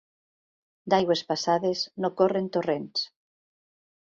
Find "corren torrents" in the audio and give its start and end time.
2.23-3.05